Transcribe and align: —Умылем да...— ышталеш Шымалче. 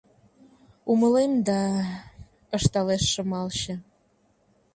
—Умылем 0.91 1.33
да...— 1.47 1.61
ышталеш 2.57 3.03
Шымалче. 3.13 3.73